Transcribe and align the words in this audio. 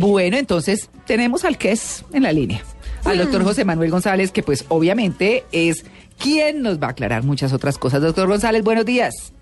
Bueno, 0.00 0.38
entonces 0.38 0.88
tenemos 1.06 1.44
al 1.44 1.58
que 1.58 1.72
es 1.72 2.04
en 2.14 2.22
la 2.22 2.32
línea, 2.32 2.62
al 3.04 3.18
doctor 3.18 3.44
José 3.44 3.66
Manuel 3.66 3.90
González, 3.90 4.32
que 4.32 4.42
pues 4.42 4.64
obviamente 4.68 5.44
es 5.52 5.84
quien 6.18 6.62
nos 6.62 6.80
va 6.82 6.86
a 6.86 6.90
aclarar 6.92 7.22
muchas 7.22 7.52
otras 7.52 7.76
cosas. 7.76 8.00
Doctor 8.00 8.26
González, 8.26 8.64
buenos 8.64 8.86
días. 8.86 9.34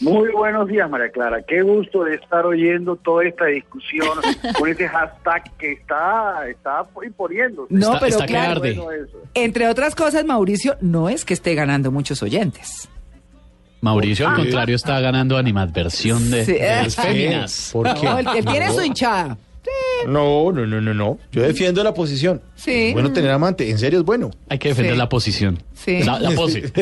Muy 0.00 0.30
buenos 0.32 0.66
días, 0.68 0.88
María 0.90 1.10
Clara. 1.10 1.42
Qué 1.46 1.60
gusto 1.62 2.02
de 2.04 2.14
estar 2.16 2.44
oyendo 2.46 2.96
toda 2.96 3.24
esta 3.26 3.44
discusión 3.46 4.08
con 4.58 4.68
ese 4.70 4.88
hashtag 4.88 5.52
que 5.58 5.72
está, 5.72 6.48
está 6.50 6.82
imponiendo. 7.06 7.66
No, 7.68 7.88
Está- 7.88 8.00
pero 8.00 8.10
está 8.10 8.26
que 8.26 8.32
claro, 8.32 8.50
arde. 8.52 8.72
Bueno, 8.74 8.90
eso. 8.90 9.18
entre 9.34 9.68
otras 9.68 9.94
cosas, 9.94 10.24
Mauricio 10.24 10.76
no 10.80 11.08
es 11.10 11.24
que 11.26 11.34
esté 11.34 11.54
ganando 11.54 11.90
muchos 11.92 12.22
oyentes. 12.22 12.88
Mauricio, 13.82 14.26
al 14.28 14.36
contrario, 14.36 14.76
está 14.76 14.98
ganando 15.00 15.36
animadversión 15.36 16.30
de, 16.30 16.44
Sí. 16.46 16.52
de 16.54 16.60
las 16.60 16.96
féminas. 17.00 17.70
¿Por 17.72 17.92
qué? 17.94 18.02
No, 18.06 18.18
él 18.18 18.44
tiene 18.46 18.72
su 18.72 18.80
hinchada. 18.82 19.36
No, 20.06 20.52
no, 20.52 20.66
no, 20.66 20.80
no, 20.80 20.94
no. 20.94 21.18
Yo 21.32 21.42
defiendo 21.42 21.82
la 21.84 21.92
posición. 21.94 22.40
Sí. 22.54 22.88
Es 22.88 22.92
bueno 22.94 23.12
tener 23.12 23.30
amante, 23.30 23.70
en 23.70 23.78
serio 23.78 23.98
es 24.00 24.04
bueno. 24.04 24.30
Hay 24.48 24.58
que 24.58 24.68
defender 24.68 24.92
Sí. 24.94 24.98
la 24.98 25.08
posición. 25.08 25.58
Sí. 25.74 26.02
La, 26.02 26.18
la 26.18 26.30
pose. 26.36 26.72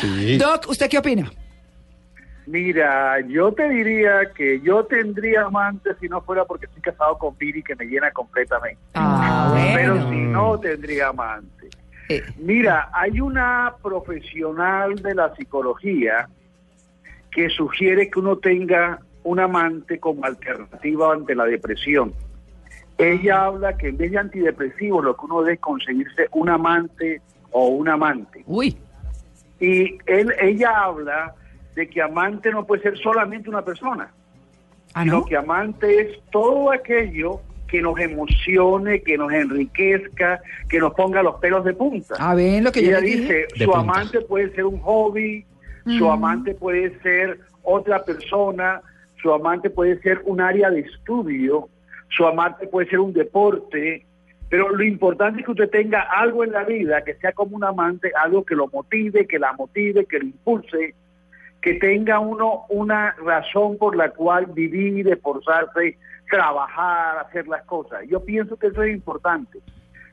Sí. 0.00 0.36
Doc, 0.38 0.66
¿usted 0.68 0.88
qué 0.88 0.98
opina? 0.98 1.30
Mira, 2.46 3.20
yo 3.26 3.52
te 3.52 3.66
diría 3.70 4.30
que 4.36 4.60
yo 4.62 4.84
tendría 4.84 5.44
amante 5.44 5.90
si 6.00 6.08
no 6.08 6.20
fuera 6.20 6.44
porque 6.44 6.66
estoy 6.66 6.82
casado 6.82 7.16
con 7.16 7.36
Viri 7.38 7.62
que 7.62 7.74
me 7.74 7.86
llena 7.86 8.10
completamente. 8.10 8.78
Ah, 8.94 9.50
Pero 9.74 9.94
bueno. 9.94 10.10
si 10.10 10.16
no, 10.16 10.60
tendría 10.60 11.08
amante. 11.08 11.70
Eh, 12.10 12.22
Mira, 12.36 12.90
hay 12.92 13.18
una 13.20 13.72
profesional 13.82 14.94
de 14.96 15.14
la 15.14 15.34
psicología 15.36 16.28
que 17.30 17.48
sugiere 17.48 18.10
que 18.10 18.18
uno 18.18 18.36
tenga 18.36 18.98
un 19.24 19.40
amante 19.40 19.98
como 19.98 20.24
alternativa 20.24 21.12
ante 21.12 21.34
la 21.34 21.44
depresión. 21.44 22.14
Ella 22.96 23.46
habla 23.46 23.76
que 23.76 23.88
en 23.88 23.96
vez 23.96 24.12
de 24.12 24.18
antidepresivos 24.18 25.04
lo 25.04 25.16
que 25.16 25.24
uno 25.24 25.40
debe 25.42 25.54
es 25.54 25.60
conseguirse 25.60 26.28
un 26.32 26.48
amante 26.48 27.20
o 27.50 27.68
un 27.68 27.88
amante. 27.88 28.44
uy, 28.46 28.76
Y 29.58 29.98
él, 30.06 30.32
ella 30.40 30.84
habla 30.84 31.34
de 31.74 31.88
que 31.88 32.00
amante 32.00 32.52
no 32.52 32.64
puede 32.64 32.82
ser 32.82 32.98
solamente 32.98 33.48
una 33.48 33.62
persona, 33.62 34.12
ah, 34.94 35.02
sino 35.02 35.20
¿no? 35.20 35.24
que 35.24 35.36
amante 35.36 36.00
es 36.02 36.20
todo 36.30 36.70
aquello 36.70 37.40
que 37.66 37.82
nos 37.82 37.98
emocione, 37.98 39.02
que 39.02 39.18
nos 39.18 39.32
enriquezca, 39.32 40.40
que 40.68 40.78
nos 40.78 40.94
ponga 40.94 41.22
los 41.22 41.36
pelos 41.36 41.64
de 41.64 41.74
punta. 41.74 42.14
A 42.18 42.34
ver, 42.34 42.62
lo 42.62 42.70
que 42.70 42.82
yo 42.82 42.90
ella 42.90 43.00
le 43.00 43.06
dice, 43.06 43.46
su 43.56 43.74
amante 43.74 44.20
puede 44.20 44.54
ser 44.54 44.66
un 44.66 44.78
hobby, 44.80 45.44
su 45.98 46.08
amante 46.08 46.54
puede 46.54 46.96
ser 47.00 47.40
otra 47.62 48.04
persona, 48.04 48.80
su 49.24 49.32
amante 49.32 49.70
puede 49.70 49.98
ser 50.02 50.20
un 50.26 50.42
área 50.42 50.70
de 50.70 50.80
estudio, 50.80 51.70
su 52.10 52.26
amante 52.26 52.66
puede 52.66 52.90
ser 52.90 53.00
un 53.00 53.14
deporte, 53.14 54.04
pero 54.50 54.68
lo 54.68 54.84
importante 54.84 55.40
es 55.40 55.46
que 55.46 55.52
usted 55.52 55.70
tenga 55.70 56.02
algo 56.02 56.44
en 56.44 56.52
la 56.52 56.64
vida 56.64 57.02
que 57.02 57.14
sea 57.14 57.32
como 57.32 57.56
un 57.56 57.64
amante, 57.64 58.12
algo 58.22 58.44
que 58.44 58.54
lo 58.54 58.68
motive, 58.68 59.26
que 59.26 59.38
la 59.38 59.54
motive, 59.54 60.04
que 60.04 60.18
lo 60.18 60.26
impulse, 60.26 60.94
que 61.62 61.72
tenga 61.76 62.18
uno 62.18 62.66
una 62.68 63.12
razón 63.12 63.78
por 63.78 63.96
la 63.96 64.10
cual 64.10 64.44
vivir, 64.44 65.08
esforzarse, 65.08 65.96
trabajar, 66.30 67.24
hacer 67.26 67.48
las 67.48 67.64
cosas. 67.64 68.02
Yo 68.06 68.22
pienso 68.22 68.58
que 68.58 68.66
eso 68.66 68.82
es 68.82 68.94
importante. 68.94 69.58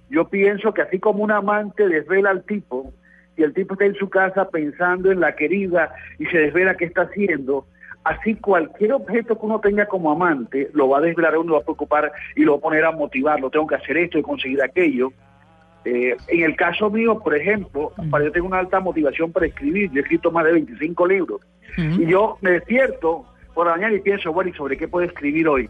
Yo 0.09 0.29
pienso 0.29 0.73
que 0.73 0.83
así 0.83 0.99
como 0.99 1.21
un 1.21 1.31
amante 1.31 1.85
desvela 1.89 2.29
al 2.29 2.45
tipo 2.45 2.93
y 3.35 3.43
el 3.43 3.53
tipo 3.53 3.73
está 3.73 3.83
en 3.83 3.95
su 3.95 4.09
casa 4.09 4.49
pensando 4.49 5.11
en 5.11 5.19
la 5.19 5.35
querida 5.35 5.93
y 6.17 6.27
se 6.27 6.37
desvela 6.37 6.77
qué 6.77 6.85
está 6.85 7.01
haciendo, 7.01 7.65
así 8.03 8.35
cualquier 8.35 8.93
objeto 8.93 9.37
que 9.37 9.45
uno 9.45 9.59
tenga 9.59 9.85
como 9.85 10.11
amante 10.11 10.69
lo 10.73 10.89
va 10.89 10.99
a 10.99 11.01
desvelar 11.01 11.37
uno, 11.37 11.49
lo 11.49 11.55
va 11.55 11.61
a 11.61 11.65
preocupar 11.65 12.11
y 12.35 12.43
lo 12.43 12.53
va 12.53 12.57
a 12.57 12.61
poner 12.61 12.85
a 12.85 12.91
motivarlo. 12.91 13.49
Tengo 13.49 13.67
que 13.67 13.75
hacer 13.75 13.97
esto 13.97 14.17
y 14.17 14.23
conseguir 14.23 14.61
aquello. 14.63 15.11
Eh, 15.83 16.15
en 16.27 16.43
el 16.43 16.55
caso 16.55 16.89
mío, 16.89 17.19
por 17.19 17.35
ejemplo, 17.35 17.91
para 18.09 18.25
yo 18.25 18.31
tengo 18.31 18.47
una 18.47 18.59
alta 18.59 18.79
motivación 18.79 19.31
para 19.31 19.47
escribir. 19.47 19.91
Yo 19.91 19.99
he 19.99 20.01
escrito 20.01 20.31
más 20.31 20.45
de 20.45 20.53
25 20.53 21.07
libros. 21.07 21.41
Y 21.77 22.05
yo 22.05 22.37
me 22.41 22.51
despierto 22.51 23.25
por 23.53 23.65
la 23.65 23.73
mañana 23.73 23.95
y 23.95 24.01
pienso, 24.01 24.33
bueno, 24.33 24.49
¿y 24.49 24.53
sobre 24.53 24.77
qué 24.77 24.87
puedo 24.87 25.07
escribir 25.07 25.47
hoy? 25.47 25.69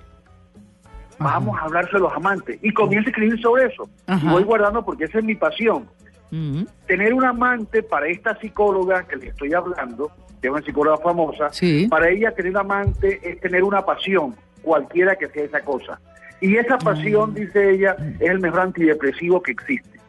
Vamos 1.19 1.57
a 1.59 1.65
hablar 1.65 1.85
sobre 1.85 2.01
los 2.01 2.13
amantes. 2.13 2.57
Y 2.63 2.73
comienzo 2.73 3.07
a 3.07 3.11
escribir 3.11 3.39
sobre 3.39 3.65
eso. 3.65 3.87
Y 4.07 4.27
voy 4.27 4.43
guardando 4.43 4.83
porque 4.83 5.05
esa 5.05 5.19
es 5.19 5.23
mi 5.23 5.35
pasión. 5.35 5.87
Mm, 6.31 6.63
Tener 6.87 7.13
un 7.13 7.25
amante 7.25 7.83
para 7.83 8.07
esta 8.07 8.35
psicóloga 8.39 9.03
que 9.07 9.17
le 9.17 9.27
estoy 9.27 9.53
hablando, 9.53 10.09
que 10.41 10.47
es 10.47 10.53
una 10.53 10.61
psicóloga 10.63 10.97
famosa, 10.97 11.49
Sí. 11.51 11.87
para 11.89 12.09
ella 12.09 12.31
tener 12.31 12.51
un 12.53 12.57
amante 12.57 13.19
es 13.23 13.39
tener 13.41 13.63
una 13.63 13.85
pasión, 13.85 14.35
cualquiera 14.61 15.15
que 15.15 15.27
sea 15.27 15.43
esa 15.43 15.59
cosa. 15.61 15.99
Y 16.39 16.55
esa 16.57 16.77
pasión, 16.77 17.33
dice 17.35 17.71
ella, 17.71 17.95
es 18.19 18.29
el 18.29 18.39
mejor 18.39 18.61
antidepresivo 18.61 19.41
que 19.43 19.51
existe. 19.51 19.99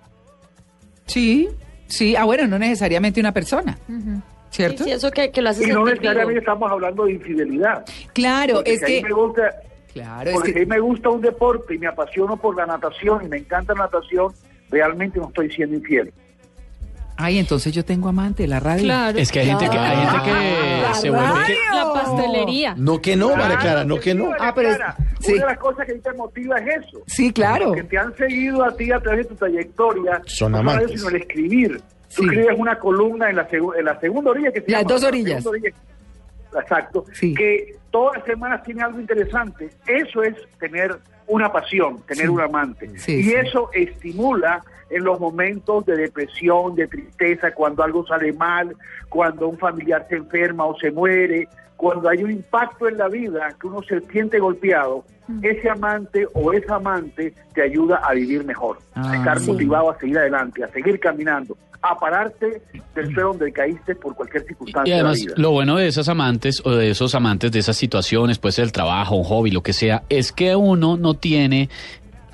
Sí, 1.06 1.48
sí. 1.86 2.16
Ah, 2.16 2.24
bueno, 2.24 2.46
no 2.46 2.58
necesariamente 2.58 3.20
una 3.20 3.32
persona. 3.32 3.76
¿Cierto? 4.50 4.84
Sí, 4.84 4.90
eso 4.92 5.10
que, 5.10 5.30
que 5.30 5.40
lo 5.42 5.50
hace 5.50 5.64
Y 5.64 5.72
no 5.72 5.84
necesariamente 5.84 6.28
vivo. 6.34 6.38
estamos 6.40 6.70
hablando 6.70 7.04
de 7.06 7.12
infidelidad. 7.12 7.84
Claro, 8.12 8.56
Porque 8.56 8.74
es 8.74 8.84
que... 8.84 9.02
me 9.02 9.10
gusta, 9.12 9.50
Claro, 9.94 10.30
es 10.30 10.34
porque 10.36 10.50
a 10.50 10.54
que... 10.54 10.60
mí 10.60 10.66
me 10.66 10.80
gusta 10.80 11.08
un 11.10 11.20
deporte 11.20 11.74
y 11.74 11.78
me 11.78 11.86
apasiono 11.86 12.36
por 12.36 12.56
la 12.56 12.64
natación 12.66 13.24
y 13.24 13.28
me 13.28 13.38
encanta 13.38 13.74
la 13.74 13.84
natación, 13.84 14.32
realmente 14.72 15.20
no 15.20 15.28
estoy 15.28 15.48
siendo 15.52 15.76
infiel. 15.76 16.12
Ay, 17.16 17.38
entonces 17.38 17.72
yo 17.72 17.84
tengo 17.84 18.08
amante, 18.08 18.48
la 18.48 18.58
radio. 18.58 18.84
Claro. 18.84 19.18
Es 19.18 19.30
que 19.30 19.40
hay 19.40 19.46
gente 19.46 19.68
que, 19.68 19.78
hay 19.78 20.06
gente 20.06 20.24
que 20.24 20.82
La 20.82 20.94
se 20.94 21.10
vuelve... 21.10 21.56
La 21.72 21.92
pastelería. 21.92 22.74
No 22.76 23.00
que 23.00 23.14
no, 23.14 23.36
María 23.36 23.58
Clara, 23.58 23.84
no 23.84 24.00
que 24.00 24.14
no. 24.14 24.30
Ah, 24.40 24.52
pero 24.54 24.70
es- 24.70 24.76
Clara, 24.76 24.96
sí. 25.20 25.32
Una 25.34 25.42
de 25.42 25.46
las 25.50 25.58
cosas 25.58 25.86
que 25.86 25.92
a 25.92 25.94
ti 25.94 26.00
te 26.00 26.12
motiva 26.14 26.58
es 26.58 26.84
eso. 26.86 27.02
Sí, 27.06 27.32
claro. 27.32 27.72
que 27.72 27.84
te 27.84 27.98
han 27.98 28.16
seguido 28.16 28.64
a 28.64 28.74
ti 28.74 28.90
a 28.90 28.98
través 28.98 29.26
de 29.26 29.34
tu 29.34 29.34
trayectoria, 29.36 30.22
Son 30.24 30.52
no 30.52 30.58
amantes. 30.58 30.86
solo 30.86 30.98
sino 30.98 31.08
el 31.10 31.16
escribir. 31.22 31.80
Tú 32.16 32.22
Sí. 32.22 32.28
escribes 32.28 32.56
una 32.58 32.78
columna 32.78 33.30
en 33.30 33.36
la, 33.36 33.48
segu- 33.48 33.78
en 33.78 33.84
la 33.84 34.00
segunda 34.00 34.30
orilla 34.30 34.50
que 34.52 34.60
se 34.62 34.70
Las 34.70 34.80
llama, 34.82 34.92
dos 34.92 35.02
la 35.02 35.08
orillas. 35.08 35.46
orilla. 35.46 35.70
Exacto. 36.60 37.04
Sí. 37.12 37.34
Que 37.34 37.76
todas 37.90 38.18
las 38.18 38.26
semanas 38.26 38.62
tiene 38.62 38.82
algo 38.82 39.00
interesante. 39.00 39.70
Eso 39.86 40.22
es 40.22 40.34
tener 40.58 40.96
una 41.26 41.52
pasión, 41.52 42.02
tener 42.06 42.30
un 42.30 42.40
amante. 42.40 42.90
Sí, 42.98 43.20
y 43.22 43.32
eso 43.32 43.70
estimula 43.72 44.62
en 44.90 45.04
los 45.04 45.18
momentos 45.18 45.86
de 45.86 45.96
depresión, 45.96 46.74
de 46.74 46.86
tristeza, 46.86 47.52
cuando 47.52 47.82
algo 47.82 48.06
sale 48.06 48.32
mal, 48.32 48.76
cuando 49.08 49.48
un 49.48 49.58
familiar 49.58 50.06
se 50.08 50.16
enferma 50.16 50.66
o 50.66 50.78
se 50.78 50.90
muere, 50.90 51.48
cuando 51.76 52.08
hay 52.08 52.22
un 52.22 52.30
impacto 52.30 52.88
en 52.88 52.98
la 52.98 53.08
vida 53.08 53.56
que 53.58 53.66
uno 53.66 53.82
se 53.82 54.00
siente 54.02 54.38
golpeado, 54.38 55.04
ese 55.42 55.70
amante 55.70 56.26
o 56.34 56.52
esa 56.52 56.76
amante 56.76 57.32
te 57.54 57.62
ayuda 57.62 57.96
a 58.04 58.12
vivir 58.14 58.44
mejor, 58.44 58.78
Ah. 58.94 59.10
a 59.12 59.16
estar 59.16 59.40
Sí. 59.40 59.50
motivado 59.50 59.90
a 59.90 59.98
seguir 59.98 60.18
adelante, 60.18 60.62
a 60.64 60.68
seguir 60.68 60.98
caminando, 61.00 61.56
a 61.80 61.98
pararte 61.98 62.62
del 62.94 63.06
suelo 63.12 63.30
donde 63.30 63.52
caíste 63.52 63.94
por 63.96 64.14
cualquier 64.14 64.44
circunstancia 64.44 64.88
Y 64.94 64.94
además, 64.98 65.18
de 65.18 65.24
la 65.24 65.34
vida. 65.34 65.42
lo 65.42 65.50
bueno 65.50 65.76
de 65.76 65.86
esas 65.88 66.08
amantes 66.08 66.62
o 66.64 66.70
de 66.72 66.90
esos 66.90 67.14
amantes 67.14 67.50
de 67.52 67.58
esas 67.58 67.76
situaciones, 67.76 68.38
pues 68.38 68.58
el 68.58 68.70
trabajo, 68.72 69.16
un 69.16 69.24
hobby, 69.24 69.50
lo 69.50 69.62
que 69.62 69.72
sea, 69.72 70.02
es 70.08 70.30
que 70.32 70.54
uno 70.54 70.96
no 70.96 71.14
tiene 71.14 71.68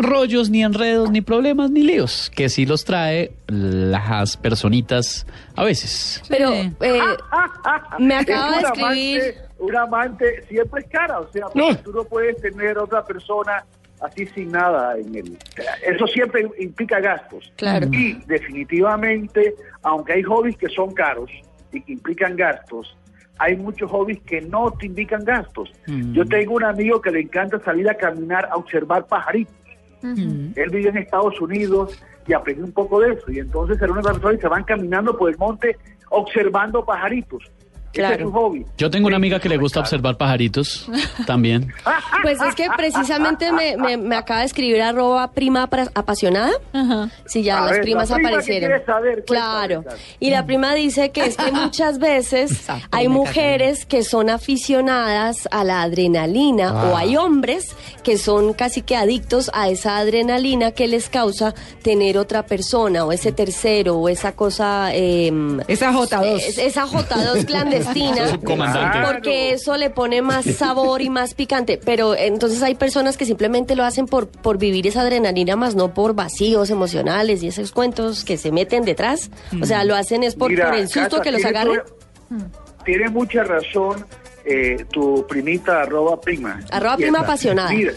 rollos, 0.00 0.48
ni 0.50 0.62
enredos, 0.62 1.10
ni 1.10 1.22
problemas, 1.22 1.70
ni 1.72 1.82
líos, 1.82 2.30
que 2.36 2.48
sí 2.48 2.66
los 2.66 2.84
trae 2.84 3.32
las 3.48 4.36
personitas 4.36 5.26
a 5.56 5.64
veces. 5.64 6.22
Pero 6.28 6.52
eh, 6.52 6.72
me 7.98 8.14
acaba 8.16 8.58
de 8.58 8.62
escribir. 8.62 9.34
Amante, 9.58 9.62
un 9.62 9.76
amante 9.76 10.42
siempre 10.48 10.82
es 10.82 10.88
cara, 10.88 11.20
o 11.20 11.30
sea, 11.32 11.46
porque 11.46 11.76
tú 11.82 11.92
no 11.92 12.04
puedes 12.04 12.40
tener 12.40 12.78
otra 12.78 13.04
persona 13.04 13.64
así 14.00 14.26
sin 14.26 14.52
nada 14.52 14.96
en 14.96 15.14
él. 15.14 15.38
Eso 15.84 16.06
siempre 16.06 16.48
implica 16.58 17.00
gastos. 17.00 17.52
Claro. 17.56 17.88
Y 17.92 18.14
definitivamente, 18.26 19.54
aunque 19.82 20.14
hay 20.14 20.22
hobbies 20.22 20.56
que 20.56 20.68
son 20.68 20.92
caros 20.94 21.30
y 21.72 21.80
que 21.80 21.92
implican 21.92 22.36
gastos, 22.36 22.96
hay 23.38 23.56
muchos 23.56 23.90
hobbies 23.90 24.20
que 24.22 24.40
no 24.40 24.70
te 24.72 24.86
indican 24.86 25.24
gastos. 25.24 25.72
Mm. 25.86 26.12
Yo 26.12 26.24
tengo 26.24 26.54
un 26.54 26.64
amigo 26.64 27.00
que 27.00 27.10
le 27.10 27.20
encanta 27.20 27.60
salir 27.60 27.88
a 27.88 27.94
caminar 27.94 28.48
a 28.50 28.56
observar 28.56 29.06
pajaritos. 29.06 29.54
Mm. 30.02 30.52
Él 30.56 30.70
vive 30.70 30.88
en 30.88 30.98
Estados 30.98 31.40
Unidos 31.40 32.00
y 32.26 32.32
aprende 32.32 32.64
un 32.64 32.72
poco 32.72 33.00
de 33.00 33.14
eso. 33.14 33.30
Y 33.30 33.38
entonces 33.38 33.80
era 33.80 33.92
una 33.92 34.02
persona 34.02 34.34
y 34.34 34.40
se 34.40 34.48
van 34.48 34.64
caminando 34.64 35.16
por 35.16 35.30
el 35.30 35.38
monte 35.38 35.76
observando 36.10 36.84
pajaritos. 36.84 37.44
Ese 37.92 38.02
es 38.02 38.08
Claro. 38.08 38.26
su 38.26 38.32
hobby. 38.32 38.66
Yo 38.76 38.90
tengo 38.90 39.06
una 39.08 39.16
amiga 39.16 39.40
que 39.40 39.48
le 39.48 39.56
gusta 39.56 39.80
observar 39.80 40.16
pajaritos 40.16 40.88
también. 41.26 41.72
Pues 42.20 42.40
es 42.42 42.54
que 42.56 42.66
precisamente 42.76 43.52
me, 43.52 43.76
me, 43.76 43.96
me 43.96 44.16
acaba 44.16 44.40
de 44.40 44.46
escribir 44.46 44.82
arroba 44.82 45.30
prima 45.30 45.68
apasionada. 45.94 46.50
Si 47.26 47.44
ya 47.44 47.58
A 47.58 47.60
las 47.60 47.70
ver, 47.70 47.78
la 47.78 47.82
primas 47.84 48.08
prima 48.10 48.18
que 48.28 48.34
aparecieron. 48.34 48.82
saber, 48.84 49.24
claro. 49.24 49.84
Y 50.18 50.30
la 50.30 50.44
prima 50.44 50.74
dice 50.74 51.10
que 51.10 51.24
es 51.26 51.36
que 51.36 51.52
muchas 51.52 52.00
veces 52.00 52.66
hay 52.90 53.06
mujeres 53.06 53.86
que 53.86 54.02
son 54.02 54.30
aficionadas 54.30 55.48
a 55.52 55.62
la 55.64 55.82
adrenalina 55.82 56.72
o 56.72 56.96
Ah. 56.96 57.00
hay 57.00 57.16
hombres 57.16 57.74
que 58.02 58.18
son 58.18 58.52
casi 58.52 58.82
que 58.82 58.96
adictos 58.96 59.50
a 59.54 59.68
esa 59.68 59.98
adrenalina 59.98 60.72
que 60.72 60.88
les 60.88 61.08
causa 61.08 61.54
tener 61.82 62.18
otra 62.18 62.44
persona 62.46 63.04
o 63.04 63.12
ese 63.12 63.30
tercero 63.32 63.96
o 63.96 64.08
esa 64.08 64.32
cosa... 64.32 64.92
em, 64.94 65.60
Esa 65.68 65.92
J2. 65.92 66.36
es- 66.40 66.58
esa 66.58 66.84
J2 66.86 67.44
clandestina 67.46 67.77
Subcomandante. 68.30 68.98
Porque 69.12 69.52
eso 69.52 69.76
le 69.76 69.90
pone 69.90 70.22
más 70.22 70.44
sabor 70.44 71.02
y 71.02 71.10
más 71.10 71.34
picante. 71.34 71.78
Pero 71.84 72.14
entonces 72.14 72.62
hay 72.62 72.74
personas 72.74 73.16
que 73.16 73.24
simplemente 73.24 73.76
lo 73.76 73.84
hacen 73.84 74.06
por, 74.06 74.28
por 74.28 74.58
vivir 74.58 74.86
esa 74.86 75.00
adrenalina, 75.02 75.56
más 75.56 75.74
no 75.74 75.94
por 75.94 76.14
vacíos 76.14 76.70
emocionales 76.70 77.42
y 77.42 77.48
esos 77.48 77.72
cuentos 77.72 78.24
que 78.24 78.36
se 78.36 78.52
meten 78.52 78.84
detrás. 78.84 79.30
O 79.62 79.66
sea, 79.66 79.84
lo 79.84 79.94
hacen 79.96 80.22
es 80.22 80.34
por, 80.34 80.50
Mira, 80.50 80.66
por 80.70 80.74
el 80.78 80.88
susto 80.88 81.00
Cata, 81.18 81.22
que 81.22 81.32
los 81.32 81.40
tienes 81.42 81.60
agarre. 81.60 81.82
toda- 82.28 82.48
Tienes 82.84 83.12
mucha 83.12 83.42
razón, 83.44 84.04
eh, 84.44 84.84
tu 84.90 85.26
primita 85.28 85.82
arroba 85.82 86.20
prima. 86.20 86.60
Arroba 86.70 86.96
prima 86.96 87.20
apasionada. 87.20 87.70
Mira, 87.70 87.92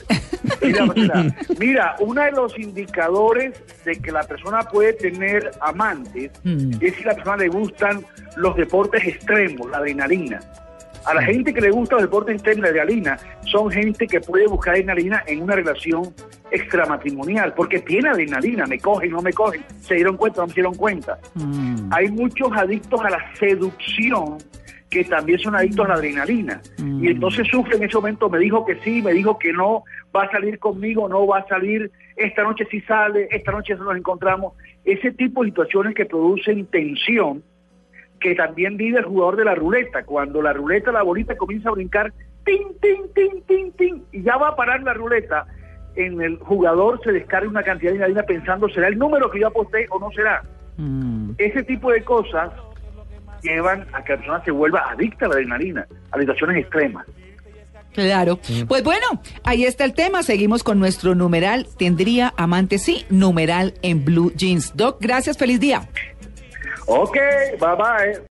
mira, 0.62 0.86
mira, 0.96 1.36
mira, 1.60 1.96
uno 2.00 2.22
de 2.22 2.32
los 2.32 2.58
indicadores 2.58 3.62
de 3.86 3.96
que 3.96 4.12
la 4.12 4.24
persona 4.24 4.62
puede 4.64 4.94
tener 4.94 5.52
amantes 5.62 6.32
Mm. 6.44 6.74
es 6.82 6.96
si 6.96 7.04
a 7.04 7.08
la 7.08 7.16
persona 7.16 7.38
le 7.38 7.48
gustan 7.50 8.06
los 8.36 8.56
deportes 8.56 9.06
extremos, 9.06 9.70
la 9.70 9.78
adrenalina. 9.78 10.40
A 11.06 11.16
la 11.16 11.24
gente 11.24 11.52
que 11.54 11.62
le 11.62 11.72
gusta 11.72 11.96
los 11.96 12.04
deportes 12.04 12.36
extremos, 12.36 12.64
la 12.64 12.70
adrenalina, 12.70 13.18
son 13.46 13.72
gente 13.72 14.06
que 14.08 14.22
puede 14.22 14.48
buscar 14.48 14.76
adrenalina 14.76 15.24
en 15.26 15.42
una 15.42 15.56
relación 15.56 16.14
extramatrimonial, 16.52 17.54
porque 17.54 17.80
tiene 17.80 18.10
adrenalina, 18.10 18.66
me 18.68 18.78
cogen, 18.80 19.12
no 19.12 19.22
me 19.22 19.34
cogen, 19.34 19.64
se 19.80 19.96
dieron 19.96 20.18
cuenta, 20.18 20.42
no 20.42 20.48
se 20.50 20.56
dieron 20.56 20.76
cuenta. 20.76 21.18
Mm. 21.36 21.90
Hay 21.92 22.12
muchos 22.12 22.52
adictos 22.54 23.02
a 23.04 23.10
la 23.10 23.36
seducción 23.36 24.38
que 24.92 25.06
también 25.06 25.40
son 25.40 25.56
adictos 25.56 25.86
a 25.86 25.90
la 25.90 25.94
adrenalina. 25.96 26.62
Mm. 26.78 27.04
Y 27.04 27.08
entonces 27.08 27.48
sufre 27.48 27.78
en 27.78 27.84
ese 27.84 27.96
momento, 27.96 28.30
me 28.30 28.40
dijo 28.40 28.66
que 28.66 28.76
sí, 28.82 29.02
me 29.02 29.14
dijo 29.14 29.40
que 29.40 29.54
no, 29.54 29.86
va 30.16 30.24
a 30.24 30.32
salir 30.32 30.60
conmigo, 30.60 31.08
no 31.08 31.26
va 31.26 31.40
a 31.40 31.48
salir, 31.48 31.90
esta 32.18 32.44
noche 32.44 32.68
sí 32.70 32.82
sale, 32.82 33.30
esta 33.32 33.54
noche 33.54 33.74
nos 33.76 33.96
encontramos. 33.96 34.54
Ese 34.84 35.12
tipo 35.12 35.44
de 35.44 35.50
situaciones 35.50 35.96
que 35.96 36.06
producen 36.06 36.66
tensión, 36.66 37.42
que 38.20 38.36
también 38.36 38.76
vive 38.76 39.00
el 39.00 39.06
jugador 39.06 39.38
de 39.38 39.46
la 39.46 39.56
ruleta. 39.56 40.04
Cuando 40.04 40.42
la 40.42 40.52
ruleta, 40.52 40.92
la 40.92 41.04
bolita 41.04 41.38
comienza 41.38 41.70
a 41.70 41.72
brincar, 41.72 42.14
tin, 42.44 42.60
tin, 42.82 43.14
tin, 43.16 43.42
tin, 43.48 43.72
tin, 43.72 44.04
y 44.12 44.24
ya 44.24 44.36
va 44.36 44.50
a 44.50 44.56
parar 44.58 44.84
la 44.84 44.94
ruleta, 44.94 45.48
en 45.96 46.22
el 46.22 46.38
jugador 46.38 47.00
se 47.02 47.14
descarga 47.14 47.50
una 47.50 47.64
cantidad 47.64 47.92
de 47.92 47.98
adrenalina 47.98 48.24
pensando, 48.24 48.68
¿será 48.68 48.90
el 48.90 48.98
número 48.98 49.32
que 49.32 49.40
yo 49.40 49.48
aposté 49.48 49.88
o 49.90 50.00
no 50.00 50.12
será? 50.12 50.44
Mm. 50.76 51.32
Ese 51.38 51.64
tipo 51.64 51.92
de 51.92 52.04
cosas 52.04 52.52
llevan 53.42 53.88
a 53.94 54.04
que 54.04 54.14
la 54.14 54.18
persona 54.18 54.44
se 54.44 54.52
vuelva 54.52 54.90
adicta 54.90 55.26
a 55.26 55.30
la 55.30 55.36
adrenalina, 55.36 55.88
a 56.12 56.20
situaciones 56.20 56.58
extremas. 56.58 57.06
Claro. 57.94 58.40
Pues 58.68 58.84
bueno, 58.84 59.22
ahí 59.44 59.66
está 59.66 59.84
el 59.84 59.94
tema. 59.94 60.24
Seguimos 60.24 60.64
con 60.64 60.80
nuestro 60.80 61.14
numeral. 61.16 61.68
¿Tendría 61.78 62.34
amante? 62.38 62.78
Sí, 62.78 63.06
numeral 63.10 63.74
en 63.82 64.06
blue 64.06 64.32
jeans. 64.36 64.76
Doc, 64.76 64.98
gracias. 65.02 65.38
Feliz 65.38 65.60
día. 65.60 65.88
Ok, 66.88 67.18
bye 67.60 67.76
bye. 67.76 68.22